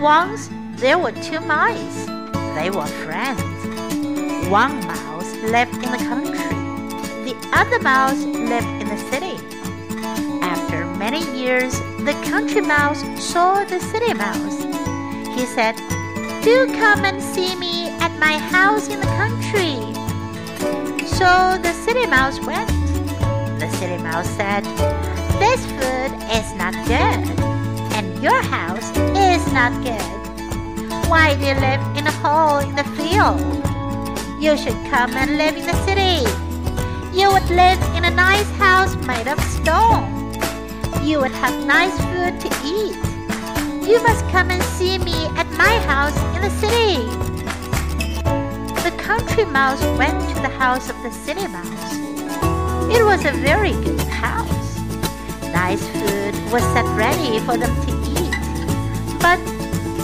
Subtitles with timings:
[0.00, 2.06] Once there were two mice.
[2.54, 3.42] They were friends.
[4.48, 6.54] One mouse lived in the country.
[7.24, 9.36] The other mouse lived in the city.
[10.40, 14.62] After many years, the country mouse saw the city mouse.
[15.36, 15.74] He said,
[16.44, 19.82] Do come and see me at my house in the country.
[21.06, 22.68] So the city mouse went.
[23.58, 24.62] The city mouse said,
[25.40, 27.47] This food is not good,
[29.58, 30.08] not good.
[31.10, 33.40] Why do you live in a hole in the field?
[34.40, 36.22] You should come and live in the city.
[37.18, 40.06] You would live in a nice house made of stone.
[41.02, 42.94] You would have nice food to eat.
[43.90, 47.02] You must come and see me at my house in the city.
[48.86, 51.88] The country mouse went to the house of the city mouse.
[52.96, 54.78] It was a very good house.
[55.50, 57.97] Nice food was set ready for them to eat.
[59.20, 59.38] But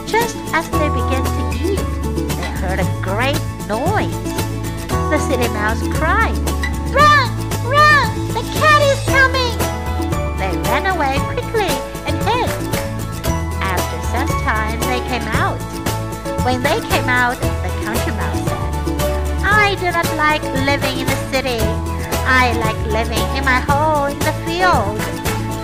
[0.07, 1.83] just as they began to eat,
[2.37, 4.15] they heard a great noise.
[5.11, 6.37] The city mouse cried,
[6.91, 7.29] Run!
[7.67, 8.09] Run!
[8.35, 9.55] The cat is coming!
[10.39, 11.71] They ran away quickly
[12.07, 12.51] and hid.
[13.63, 15.59] After some time, they came out.
[16.45, 18.65] When they came out, the country mouse said,
[19.45, 21.61] I do not like living in the city.
[22.27, 24.99] I like living in my hole in the field.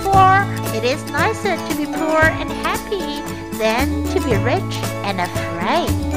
[0.05, 0.47] For
[0.77, 3.21] it is nicer to be poor and happy
[3.61, 6.10] than to be rich and afraid.